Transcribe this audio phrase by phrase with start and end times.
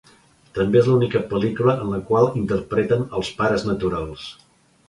[0.53, 4.27] També és l'única pel·lícula en la qual interpreten els pares naturals.